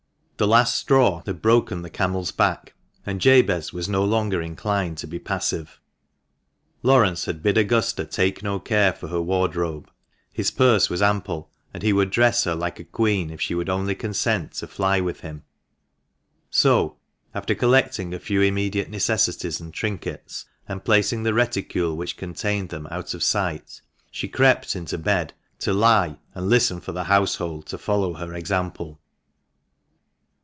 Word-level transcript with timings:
The 0.37 0.47
last 0.47 0.73
straw 0.73 1.21
had 1.27 1.39
broken 1.39 1.83
the 1.83 1.89
camel's 1.91 2.31
back, 2.31 2.73
and 3.05 3.21
Jabez 3.21 3.71
was 3.73 3.87
no 3.87 4.03
longer 4.03 4.41
inclined 4.41 4.97
to 4.97 5.07
be 5.07 5.19
passive. 5.19 5.79
Laurence 6.81 7.25
had 7.25 7.43
bid 7.43 7.59
Augusta 7.59 8.05
take 8.05 8.41
no 8.41 8.59
care 8.59 8.91
for 8.91 9.09
her 9.09 9.21
wardrobe; 9.21 9.91
his 10.33 10.49
purse 10.49 10.89
was 10.89 10.99
ample, 10.99 11.51
and 11.75 11.83
he 11.83 11.93
would 11.93 12.09
dress 12.09 12.45
her 12.45 12.55
like 12.55 12.79
a 12.79 12.83
queen 12.83 13.29
if 13.29 13.39
she 13.39 13.53
would 13.53 13.69
only 13.69 13.93
consent 13.93 14.53
to 14.53 14.65
fly 14.67 14.99
with 14.99 15.19
him. 15.19 15.43
So, 16.49 16.97
after 17.35 17.53
collecting 17.53 18.11
a 18.11 18.17
few 18.19 18.41
immediate 18.41 18.89
necessaries 18.89 19.59
and 19.61 19.71
trinkets, 19.71 20.47
and 20.67 20.83
placing 20.83 21.21
the 21.21 21.35
reticule 21.35 21.95
which 21.95 22.17
contained 22.17 22.69
them 22.69 22.87
out 22.89 23.13
of 23.13 23.21
sight, 23.21 23.79
she 24.09 24.27
crept 24.27 24.75
into 24.75 24.97
bed, 24.97 25.35
to 25.59 25.71
lie 25.71 26.17
and 26.33 26.49
listen 26.49 26.81
for 26.81 26.93
the 26.93 27.03
household 27.03 27.67
to 27.67 27.77
follow 27.77 28.15
her 28.15 28.33
example. 28.33 28.97